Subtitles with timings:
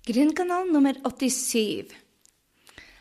[0.00, 1.90] Grunnkanal nummer 87.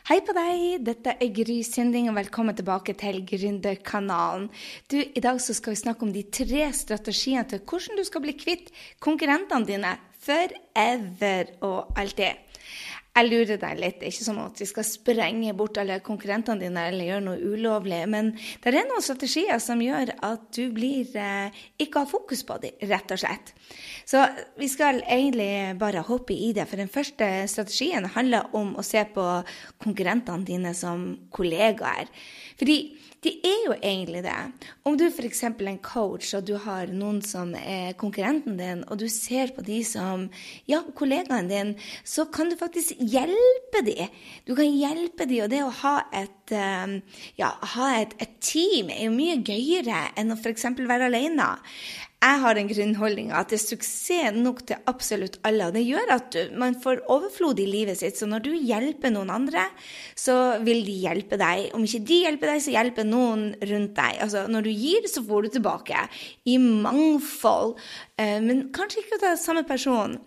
[0.09, 4.49] Hei på deg, dette er Gry Sinding, og velkommen tilbake til Gründerkanalen.
[4.91, 8.35] I dag så skal vi snakke om de tre strategiene til hvordan du skal bli
[8.35, 12.48] kvitt konkurrentene dine forever og alltid.
[13.17, 13.97] Jeg lurer deg litt.
[13.99, 17.49] Det er ikke sånn at vi skal sprenge bort alle konkurrentene dine eller gjøre noe
[17.51, 18.31] ulovlig, men
[18.61, 22.77] det er noen strategier som gjør at du blir eh, ikke har fokus på dem,
[22.91, 23.51] rett og slett.
[24.07, 24.23] Så
[24.59, 26.67] vi skal egentlig bare hoppe i det.
[26.69, 29.27] For den første strategien handler om å se på
[29.83, 32.07] konkurrentene dine som kollegaer.
[32.61, 32.79] Fordi
[33.25, 34.35] de er jo egentlig det.
[34.87, 35.41] Om du f.eks.
[35.43, 39.63] er en coach, og du har noen som er konkurrenten din, og du ser på
[39.67, 40.27] de som
[40.69, 41.73] ja, kollegaen din,
[42.07, 44.07] så kan du faktisk hjelpe de.
[44.47, 46.95] Du kan hjelpe de, og det å ha et, eh,
[47.41, 50.69] ja, ha et, et team er jo mye gøyere enn å f.eks.
[50.79, 51.51] være alene.
[52.19, 55.69] Jeg har en grunnholdning at det er suksess nok til absolutt alle.
[55.69, 58.19] Og det gjør at man får overflod i livet sitt.
[58.19, 59.63] Så når du hjelper noen andre,
[60.19, 61.69] så vil de hjelpe deg.
[61.77, 64.19] Om ikke de hjelper deg, så hjelper noen rundt deg.
[64.25, 66.03] Altså, når du gir, så får du tilbake.
[66.43, 67.77] I mangfold.
[68.19, 70.19] Eh, men kanskje ikke av samme person.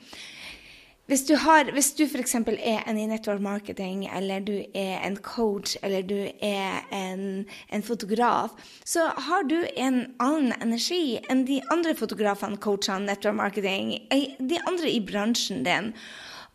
[1.11, 2.35] Hvis du, har, hvis du f.eks.
[2.35, 7.83] er en i network marketing, eller du er en coach, eller du er en, en,
[7.83, 13.97] fotograf, så har du en annen energi enn de andre fotografene, coachene, network marketing,
[14.39, 15.91] de andre i bransjen din.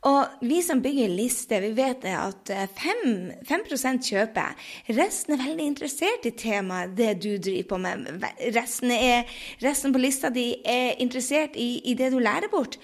[0.07, 3.07] Og vi som bygger liste, vi vet at 5,
[3.49, 4.69] 5% kjøper.
[4.95, 8.23] Resten er veldig interessert i temaet, det du driver på med.
[8.55, 9.27] Resten, er,
[9.63, 12.77] resten på lista di er interessert i, i det du lærer bort.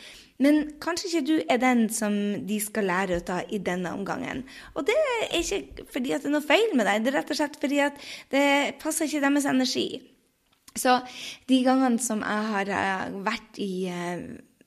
[0.44, 2.16] Men kanskje ikke du er den som
[2.48, 4.44] de skal lære ut av i denne omgangen.
[4.76, 7.32] Og det er ikke fordi at det er noe feil med deg, det er rett
[7.32, 8.02] og slett fordi at
[8.34, 8.48] det
[8.84, 9.88] passer ikke deres energi.
[10.74, 10.98] Så
[11.50, 14.24] de gangene som jeg har eh, vært i eh,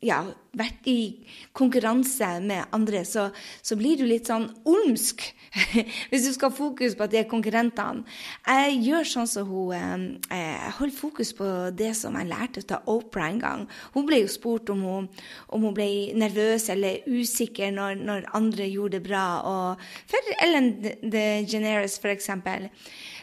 [0.07, 0.23] ja,
[0.57, 1.27] vært i
[1.57, 3.29] konkurranse med andre, så,
[3.63, 5.25] så blir du litt sånn olmsk
[6.11, 8.05] hvis du skal ha fokus på at det er konkurrentene.
[8.47, 12.89] Jeg gjør sånn som hun eh, Jeg holder fokus på det som jeg lærte av
[12.93, 13.67] Opera en gang.
[13.95, 15.09] Hun ble jo spurt om hun,
[15.53, 19.27] om hun ble nervøs eller usikker når, når andre gjorde det bra.
[19.49, 22.69] Og for Ellen DeGeneres, for eksempel.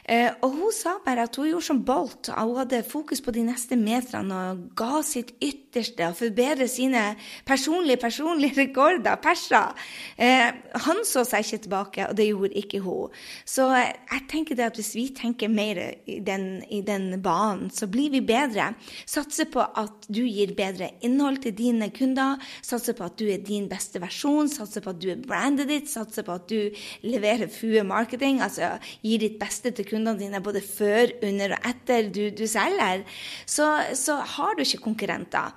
[0.03, 2.27] Eh, og hun sa bare at hun gjorde som Bolt.
[2.27, 7.03] Hun hadde fokus på de neste meterne og ga sitt ytterste og forbedre sine
[7.47, 9.71] personlige, personlige rekorder, perser.
[10.17, 10.49] Eh,
[10.87, 13.15] han så seg ikke tilbake, og det gjorde ikke hun.
[13.47, 17.87] Så jeg tenker det at hvis vi tenker mer i den, i den banen, så
[17.87, 18.73] blir vi bedre.
[19.07, 22.41] Satse på at du gir bedre innhold til dine kunder.
[22.65, 24.51] Satse på at du er din beste versjon.
[24.51, 25.91] Satse på at du er brandet ditt.
[25.91, 26.75] Satse på at du
[27.07, 32.09] leverer FUE marketing, altså gir ditt beste til kundene dine både før, under og etter
[32.13, 33.05] du, du selger,
[33.45, 35.53] så, så, har du ikke konkurrenter.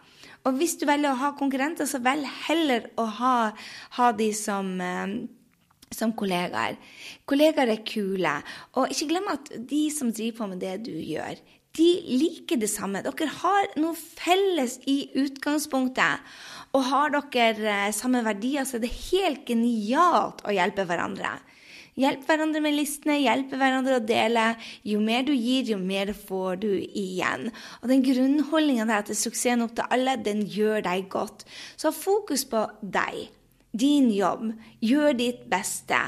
[0.46, 3.36] Og hvis du velger å ha konkurrenter, så velg heller å ha,
[3.98, 5.16] ha de som eh,
[5.94, 6.76] som kollegaer.
[7.28, 8.32] Kollegaer er kule.
[8.76, 11.38] Og ikke glem at de som driver på med det du gjør,
[11.76, 13.02] de liker det samme.
[13.04, 16.24] Dere har noe felles i utgangspunktet.
[16.76, 21.36] Og har dere eh, samme verdier, så er det helt genialt å hjelpe hverandre.
[21.96, 24.50] Hjelp hverandre med listene, hjelp hverandre å dele.
[24.84, 27.48] Jo mer du gir, jo mer får du igjen.
[27.80, 31.46] Og den grunnholdninga der til suksessen opp til alle, den gjør deg godt.
[31.80, 33.30] Så fokus på deg,
[33.72, 34.50] din jobb.
[34.84, 36.02] Gjør ditt beste.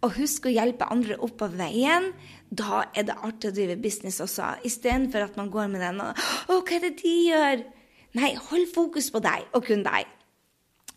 [0.00, 2.08] Og husk å hjelpe andre opp på veien.
[2.48, 6.24] Da er det artig å drive business også, istedenfor at man går med den og
[6.48, 7.64] Å, hva er det de gjør?
[8.16, 10.08] Nei, hold fokus på deg og kun deg.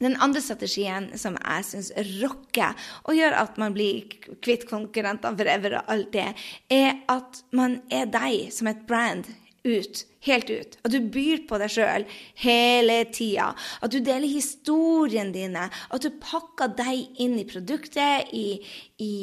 [0.03, 1.91] Den andre strategien som jeg syns
[2.21, 4.05] rocker og gjør at man blir
[4.45, 6.29] kvitt konkurrentene forever og alt det,
[6.69, 9.25] er at man er deg som et brand
[9.67, 10.75] ut, helt ut.
[10.85, 12.05] At du byr på deg sjøl
[12.41, 13.51] hele tida.
[13.83, 15.67] At du deler historien dine.
[15.93, 18.59] At du pakker deg inn i produktet, i,
[19.03, 19.13] i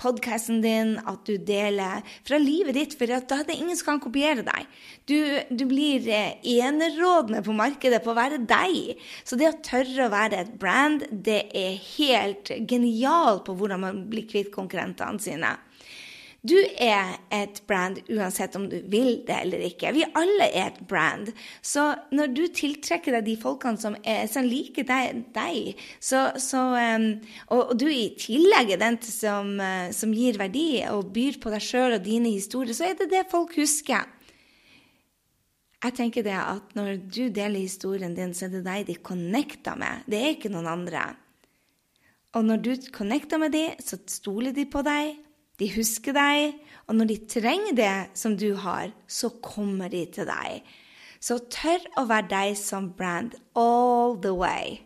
[0.00, 0.96] podkasten din.
[1.04, 4.70] At du deler fra livet ditt, for da er det ingen som kan kopiere deg.
[5.10, 5.18] Du,
[5.50, 8.96] du blir eh, enerådende på markedet på å være deg.
[9.26, 14.04] Så det å tørre å være et brand, det er helt genialt på hvordan man
[14.10, 15.56] blir kvitt konkurrentene sine.
[16.46, 19.90] Du er et brand uansett om du vil det eller ikke.
[19.96, 21.30] Vi alle er et brand.
[21.64, 26.62] Så når du tiltrekker deg de folkene som, er, som liker deg, deg så, så,
[26.76, 27.08] um,
[27.48, 31.54] og, og, du i tillegg er den som, uh, som gir verdi og byr på
[31.54, 34.06] deg sjøl og dine historier, så er det det folk husker.
[35.86, 39.76] Jeg tenker det at når du deler historien din, så er det deg de connecter
[39.78, 40.06] med.
[40.08, 41.08] Det er ikke noen andre.
[42.36, 45.14] Og når du connecter med dem, så stoler de på deg,
[45.60, 50.28] de husker deg, og når de trenger det som du har, så kommer de til
[50.28, 50.60] deg.
[51.20, 54.82] Så tør å være deg som brand all the way.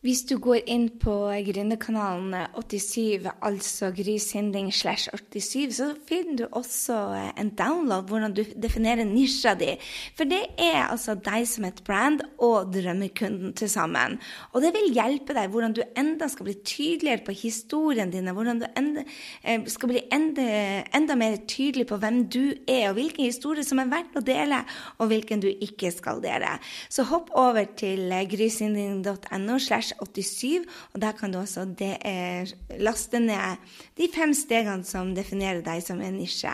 [0.00, 1.12] Hvis du går inn på
[1.44, 6.94] Gründerkanalen 87, altså Grysynding slash 87, så finner du også
[7.36, 9.74] en download hvordan du definerer nisja di.
[10.16, 14.16] For det er altså deg som et brand og drømmekunden til sammen.
[14.54, 18.64] Og det vil hjelpe deg hvordan du enda skal bli tydeligere på historien din, hvordan
[18.64, 19.04] du enda,
[19.44, 20.48] eh, skal bli enda,
[20.96, 24.64] enda mer tydelig på hvem du er, og hvilken historie som er verdt å dele,
[24.96, 26.56] og hvilken du ikke skal dele.
[26.88, 32.48] Så hopp over til grysynding.no slash 87, og der kan du også eh,
[32.78, 33.60] laste ned
[33.98, 36.52] de fem stegene som definerer deg som en nisje.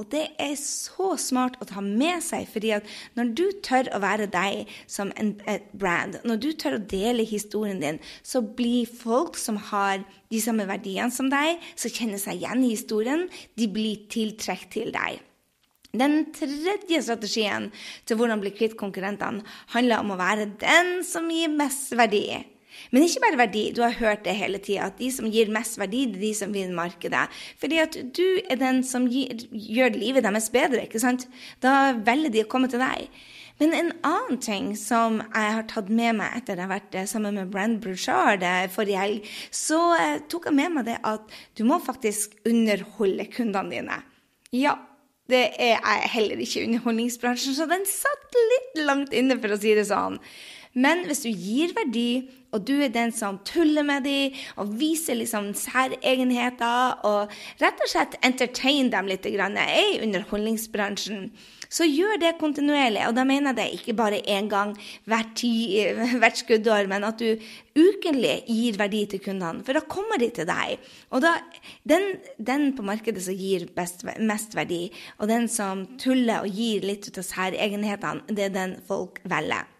[0.00, 2.88] Og det er så smart å ta med seg, fordi at
[3.18, 7.26] når du tør å være deg som en, et brand, når du tør å dele
[7.28, 10.02] historien din, så blir folk som har
[10.32, 14.90] de samme verdiene som deg, som kjenner seg igjen i historien, de blir tiltrukket til
[14.94, 15.22] deg.
[15.94, 17.68] Den tredje strategien
[18.06, 19.44] til hvordan bli kvitt konkurrentene
[19.76, 22.26] handler om å være den som gir mest verdi.
[22.92, 23.64] Men ikke bare verdi.
[23.76, 26.32] Du har hørt det hele tida, at de som gir mest verdi, det er de
[26.40, 27.24] som vinner markedet.
[27.60, 31.28] Fordi at du er den som gir, gjør livet deres bedre, ikke sant?
[31.64, 33.08] Da velger de å komme til deg.
[33.62, 37.06] Men en annen ting som jeg har tatt med meg etter jeg har vært eh,
[37.06, 41.36] sammen med Brand Bruchard eh, forrige helg, så eh, tok jeg med meg det at
[41.54, 44.00] du må faktisk underholde kundene dine.
[44.54, 44.74] Ja,
[45.30, 49.60] det er jeg heller ikke i underholdningsbransjen, så den satt litt langt inne, for å
[49.60, 50.18] si det sånn.
[50.74, 55.18] Men hvis du gir verdi, og du er den som tuller med dem og viser
[55.18, 57.32] liksom særegenheter og
[57.62, 61.32] rett og slett entertain dem litt er i underholdningsbransjen,
[61.74, 63.02] så gjør det kontinuerlig.
[63.08, 64.76] Og da mener jeg det ikke bare én gang
[65.10, 65.42] hvert,
[66.20, 67.34] hvert skuddår, men at du
[67.74, 69.64] ukentlig gir verdi til kundene.
[69.66, 70.78] For da kommer de til deg.
[71.10, 71.34] Og da,
[71.82, 74.86] den, den på markedet som gir best, mest verdi,
[75.18, 79.73] og den som tuller og gir litt ut av særegenhetene, det er den folk velger.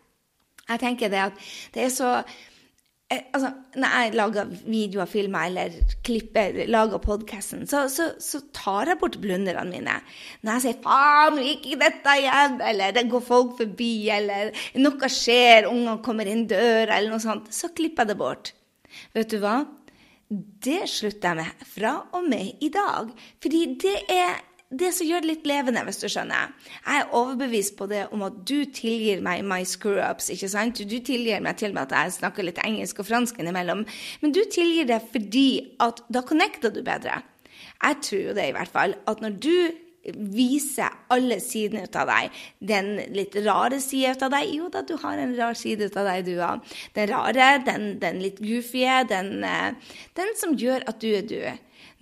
[0.68, 5.74] Jeg tenker det at det er så eh, Altså, når jeg lager videoer, filmer eller
[6.06, 9.98] klipper, lager podkasten, så, så, så, tar jeg bort blunderne mine.
[10.42, 14.50] Når jeg sier 'faen, ikke dette igjen', eller 'det går folk forbi', eller
[14.80, 18.54] 'noe skjer', ungene kommer inn døra, eller noe sånt, så klipper jeg det bort.
[19.14, 19.58] Vet du hva?
[20.64, 23.12] Det slutter jeg med fra og med i dag.
[23.42, 24.40] Fordi det er
[24.72, 26.54] det som gjør det litt levende, hvis du skjønner.
[26.86, 30.30] Jeg er overbevist på det om at du tilgir meg my screw-ups.
[30.32, 30.80] ikke sant?
[30.80, 33.84] Du tilgir meg til og med at jeg snakker litt engelsk og fransk innimellom.
[34.22, 37.20] Men du tilgir det fordi at da connecter du bedre.
[37.84, 38.96] Jeg tror jo det, i hvert fall.
[39.06, 39.56] At når du
[40.12, 42.40] viser alle sidene ut av deg.
[42.60, 44.50] Den litt rare sida ut av deg.
[44.52, 46.74] Jo da, du har en rar side ut av deg, du òg.
[46.96, 51.40] Den rare, den, den litt goofy, den, eh, den som gjør at du er du.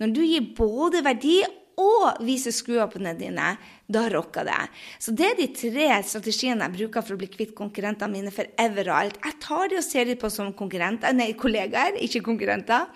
[0.01, 1.41] Når du gir både verdi
[1.79, 3.53] og vise skruoppene dine,
[3.89, 4.59] da rocker det.
[5.01, 8.49] Så det er de tre strategiene jeg bruker for å bli kvitt konkurrentene mine for
[8.61, 9.19] ever og alt.
[9.23, 12.89] Jeg tar de og ser de på som konkurrenter, nei, kollegaer, ikke konkurrenter.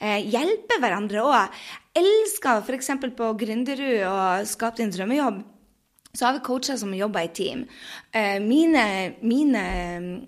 [0.00, 1.64] Eh, hjelper hverandre òg.
[1.94, 2.94] Elsker f.eks.
[3.14, 5.42] på Gründerud og Skap din drømmejobb
[6.14, 7.64] så har vi coacher som jobber i team.
[8.14, 8.84] Uh, mine,
[9.20, 9.62] mine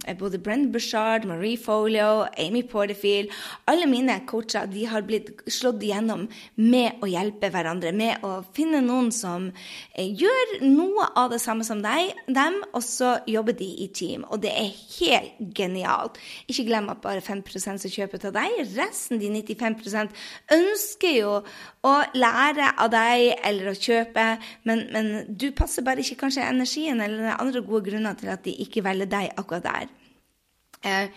[0.09, 3.31] uh, både Brent Bushard, Marie Folio, Amy Porterfield
[3.71, 6.27] Alle mine coacher de har blitt slått igjennom
[6.59, 7.93] med å hjelpe hverandre.
[7.95, 12.83] Med å finne noen som uh, gjør noe av det samme som deg, dem, og
[12.85, 14.27] så jobber de i team.
[14.31, 16.19] Og det er helt genialt.
[16.51, 18.59] Ikke glem at bare 5 som kjøper til deg.
[18.75, 20.11] Resten, de 95
[20.57, 21.33] ønsker jo
[21.87, 24.25] å lære av deg eller å kjøpe,
[24.69, 28.57] men, men du passer bare ikke kanskje energien eller andre gode grunner til at de
[28.67, 29.95] ikke velger deg akkurat der.
[30.87, 31.09] Eh,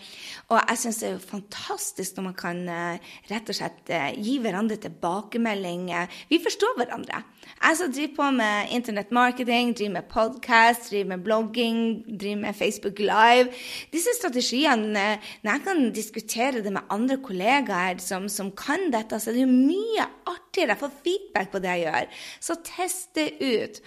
[0.50, 4.08] og jeg syns det er jo fantastisk når man kan eh, rett og slett eh,
[4.18, 5.90] gi hverandre tilbakemelding.
[6.30, 7.22] Vi forstår hverandre.
[7.60, 11.80] Jeg som driver på med internettmarketing, driver med podkast, driver med blogging,
[12.20, 13.50] driver med Facebook Live
[13.92, 15.04] Disse strategiene,
[15.42, 19.44] når jeg kan diskutere det med andre kollegaer som, som kan dette, så er det
[19.44, 20.72] jo mye artigere.
[20.72, 22.24] Jeg får feedback på det jeg gjør.
[22.40, 23.82] Så test det ut.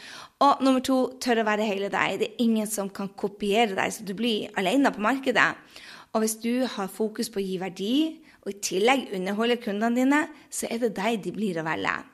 [0.46, 2.20] Og nummer to, tør å være hele deg.
[2.22, 5.50] Det er ingen som kan kopiere deg, så du blir alene på markedet.
[6.14, 7.94] Og hvis du har fokus på å gi verdi,
[8.46, 12.13] og i tillegg underholde kundene dine, så er det deg de blir å velge.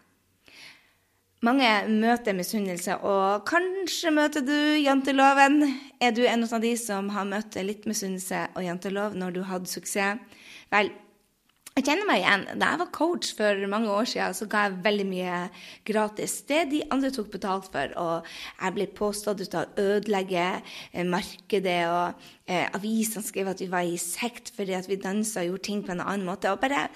[1.39, 5.61] Mange møter misunnelse, og kanskje møter du janteloven.
[6.03, 9.71] Er du en av de som har møtt litt misunnelse og jantelov når du hadde
[9.71, 10.19] suksess?
[10.73, 10.91] Vel,
[11.79, 12.41] jeg kjenner meg igjen.
[12.59, 15.37] Da jeg var coach for mange år siden, så ga jeg veldig mye
[15.87, 16.33] gratis.
[16.49, 17.93] Det de andre tok betalt for.
[18.03, 18.27] Og
[18.59, 21.79] jeg ble påstått ut av å ødelegge eh, markedet.
[21.87, 25.67] Og eh, avisene skrev at vi var i sekt fordi at vi dansa og gjorde
[25.69, 26.51] ting på en annen måte.
[26.51, 26.89] Og bare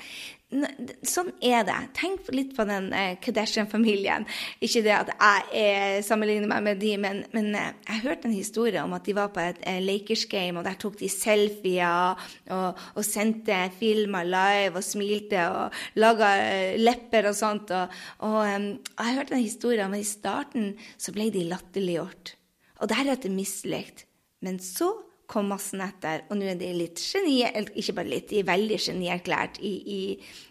[1.07, 1.77] sånn er det.
[1.98, 4.25] Tenk litt på den eh, Kardashian-familien.
[4.63, 5.12] Ikke det at
[5.53, 9.15] jeg sammenligner meg med de, men, men eh, jeg hørte en historie om at de
[9.17, 12.19] var på et eh, Lakers-game, og der tok de selfier
[12.53, 16.33] og, og sendte filmer live og smilte og laga
[16.79, 17.74] lepper og sånt.
[17.74, 22.36] Og, og, og jeg hørte en historie om at i starten så ble de latterliggjort.
[22.83, 24.07] Og deretter mislikt.
[24.43, 24.91] Men så
[25.27, 28.50] kom massen etter, og nå er de litt geni, eller ikke bare litt, de er
[28.50, 30.01] veldig genierklært i, i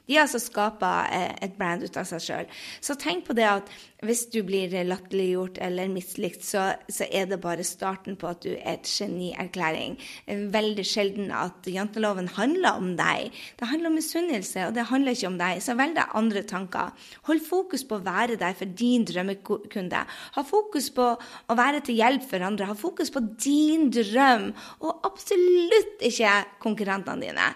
[0.08, 2.48] De har altså skapa eh, et brand ut av seg sjøl.
[2.82, 3.70] Så tenk på det at
[4.02, 8.50] hvis du blir latterliggjort eller mislikt, så, så, er det bare starten på at du
[8.56, 9.94] er et genierklæring.
[10.26, 13.30] Veldig sjelden at janteloven handler om deg.
[13.60, 15.62] Det handler om misunnelse, og det handler ikke om deg.
[15.62, 16.90] Så velg deg andre tanker.
[17.30, 20.02] Hold fokus på å være der for din drømmekunde.
[20.34, 22.72] Ha fokus på å være til hjelp for andre.
[22.72, 24.50] Ha fokus på din drøm
[24.80, 27.52] og absolutt ikke konkurrentene dine.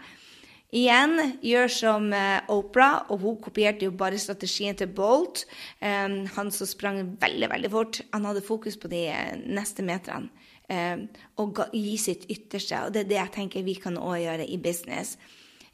[0.77, 1.15] Igjen,
[1.47, 5.45] gjør som Opera, Oprah, og hun kopierte jo bare strategien til Bolt.
[5.81, 8.01] Um, han som sprang veldig, veldig fort.
[8.13, 10.29] Han hadde fokus på de uh, neste meterne.
[10.67, 11.07] Um,
[11.39, 12.83] og gi sitt ytterste.
[12.83, 15.15] Og det er det jeg tenker vi kan òg gjøre i business.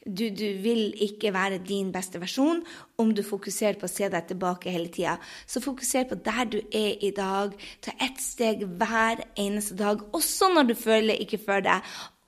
[0.03, 2.65] Du, du, vil ikke være din beste versjon
[2.99, 5.19] om du fokuserer på å se deg tilbake hele tida.
[5.47, 7.55] Så fokuser på der du er i dag.
[7.85, 11.79] Ta ett steg hver eneste dag, også når du føler ikke for det.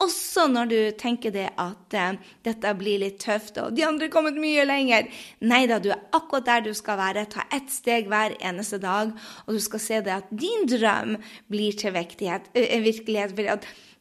[0.04, 2.16] Også når du tenker det at uh,
[2.47, 5.09] dette blir litt tøft, og de andre er kommet mye lenger.
[5.43, 7.26] Nei da, du er akkurat der du skal være.
[7.31, 9.14] Ta ett steg hver eneste dag,
[9.47, 11.16] og du skal se det at din drøm
[11.50, 12.50] blir til virkelighet.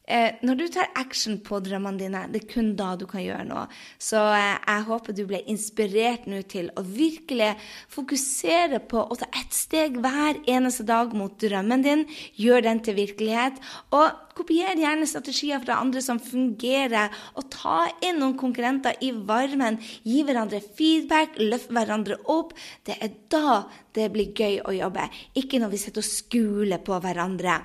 [0.04, 3.46] Eh, når du tar action på drømmene dine, det er kun da du kan gjøre
[3.48, 3.62] noe.
[3.96, 7.54] Så eh, jeg håper du ble inspirert nå til å virkelig
[7.94, 12.04] fokusere på å ta ett steg hver eneste dag mot drømmen din.
[12.36, 13.56] Gjør den til virkelighet.
[13.96, 17.08] Og kopier gjerne strategier fra andre som fungerer.
[17.40, 19.80] Og ta inn noen konkurrenter i varmen.
[20.04, 22.52] Gi hverandre feedback, løft hverandre opp.
[22.84, 23.62] Det er da
[23.96, 25.08] det blir gøy å jobbe.
[25.40, 27.62] Ikke når vi sitter og skuler på hverandre.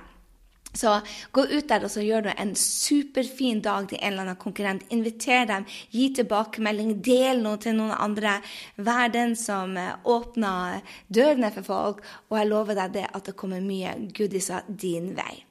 [0.72, 1.00] Så
[1.34, 4.86] gå ut der og så gjør du en superfin dag til en eller annen konkurrent.
[4.94, 8.38] Inviter dem, gi tilbakemelding, del noe til noen andre.
[8.78, 13.38] Vær den som eh, åpner dørene for folk, og jeg lover deg det at det
[13.38, 15.42] kommer mye goodiser din vei.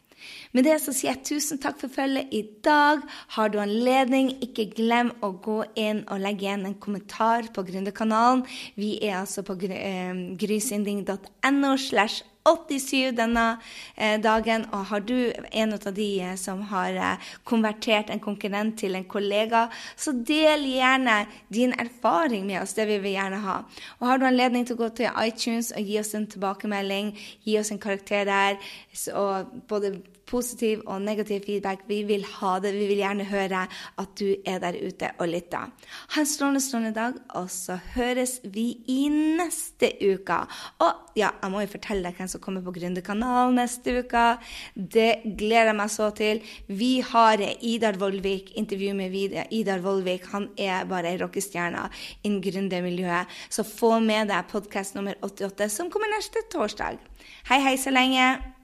[0.52, 3.04] Med det så sier jeg tusen takk for følget i dag.
[3.36, 8.46] Har du anledning, ikke glem å gå inn og legge igjen en kommentar på Gründerkanalen.
[8.80, 13.46] Vi er altså på eh, grysynding.no slash 87 denne
[13.96, 14.66] eh, dagen.
[14.72, 19.08] Og har du en av de eh, som har eh, konvertert en konkurrent til en
[19.10, 21.22] kollega, så del gjerne
[21.54, 22.76] din erfaring med oss.
[22.78, 23.60] Det vil vi gjerne ha.
[24.00, 27.14] Og har du anledning til å gå til iTunes og gi oss en tilbakemelding,
[27.46, 28.60] gi oss en karakter der,
[29.16, 29.98] og både
[30.30, 31.86] positiv og negativ feedback.
[31.90, 32.74] Vi vil ha det.
[32.76, 33.66] Vi vil gjerne høre
[34.02, 35.72] at du er der ute og lytter.
[36.14, 40.40] Ha en strålende, strålende dag, og så høres vi i neste uke.
[40.86, 44.26] Og ja, jeg må jo fortelle deg hvem som kommer på Gründerkanalen neste uke.
[44.76, 45.10] Det
[45.40, 46.44] gleder jeg meg så til.
[46.68, 49.18] Vi har Idar Vollvik, intervju med
[49.56, 50.30] Idar Vollvik.
[50.34, 51.88] Han er bare ei rockestjerne
[52.24, 53.40] innen gründermiljøet.
[53.50, 57.02] Så få med deg podkast nummer 88, som kommer neste torsdag.
[57.50, 58.59] Hei, hei så lenge.